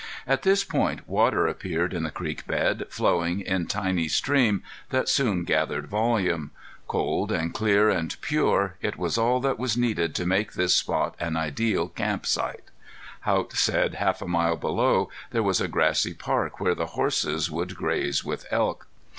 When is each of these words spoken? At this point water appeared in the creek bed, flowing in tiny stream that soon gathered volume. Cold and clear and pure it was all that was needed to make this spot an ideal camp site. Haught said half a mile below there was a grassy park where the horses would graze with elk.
At 0.25 0.41
this 0.41 0.63
point 0.63 1.07
water 1.07 1.45
appeared 1.45 1.93
in 1.93 2.01
the 2.01 2.09
creek 2.09 2.47
bed, 2.47 2.87
flowing 2.89 3.41
in 3.41 3.67
tiny 3.67 4.07
stream 4.07 4.63
that 4.89 5.07
soon 5.07 5.43
gathered 5.43 5.85
volume. 5.85 6.49
Cold 6.87 7.31
and 7.31 7.53
clear 7.53 7.91
and 7.91 8.19
pure 8.19 8.77
it 8.81 8.97
was 8.97 9.19
all 9.19 9.39
that 9.41 9.59
was 9.59 9.77
needed 9.77 10.15
to 10.15 10.25
make 10.25 10.53
this 10.53 10.73
spot 10.73 11.13
an 11.19 11.37
ideal 11.37 11.87
camp 11.87 12.25
site. 12.25 12.71
Haught 13.25 13.53
said 13.53 13.93
half 13.93 14.23
a 14.23 14.27
mile 14.27 14.55
below 14.57 15.11
there 15.29 15.43
was 15.43 15.61
a 15.61 15.67
grassy 15.67 16.15
park 16.15 16.59
where 16.59 16.73
the 16.73 16.87
horses 16.97 17.51
would 17.51 17.75
graze 17.75 18.25
with 18.25 18.47
elk. 18.49 18.87